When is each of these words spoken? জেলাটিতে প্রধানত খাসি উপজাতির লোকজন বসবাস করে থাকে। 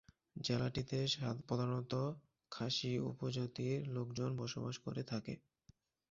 জেলাটিতে 0.39 0.97
প্রধানত 1.47 1.93
খাসি 2.51 2.91
উপজাতির 3.11 3.77
লোকজন 3.87 4.29
বসবাস 4.37 4.75
করে 4.79 5.01
থাকে। 5.03 5.33